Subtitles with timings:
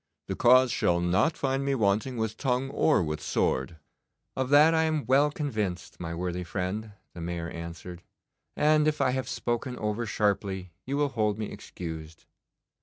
[0.27, 3.75] The cause shall not find me wanting with tongue or with sword.'
[4.35, 8.01] 'Of that I am well convinced, my worthy friend,' the Mayor answered,
[8.57, 12.25] 'and if I have spoken over sharply you will hold me excused.